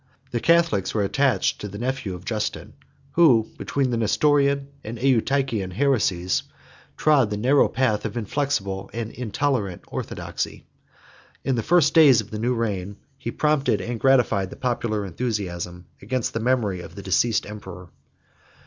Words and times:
The 0.31 0.39
Catholics 0.39 0.95
were 0.95 1.03
attached 1.03 1.61
to 1.61 1.67
the 1.67 1.77
nephew 1.77 2.15
of 2.15 2.25
Justin, 2.25 2.73
who, 3.11 3.51
between 3.59 3.91
the 3.91 3.97
Nestorian 3.97 4.69
and 4.83 4.97
Eutychian 4.97 5.69
heresies, 5.73 6.41
trod 6.97 7.29
the 7.29 7.37
narrow 7.37 7.67
path 7.67 8.03
of 8.03 8.17
inflexible 8.17 8.89
and 8.93 9.11
intolerant 9.11 9.83
orthodoxy. 9.85 10.65
10 11.43 11.49
In 11.51 11.55
the 11.55 11.61
first 11.61 11.93
days 11.93 12.19
of 12.19 12.31
the 12.31 12.39
new 12.39 12.55
reign, 12.55 12.97
he 13.15 13.29
prompted 13.29 13.79
and 13.79 13.99
gratified 13.99 14.49
the 14.49 14.55
popular 14.55 15.05
enthusiasm 15.05 15.85
against 16.01 16.33
the 16.33 16.39
memory 16.39 16.81
of 16.81 16.95
the 16.95 17.03
deceased 17.03 17.45
emperor. 17.45 17.89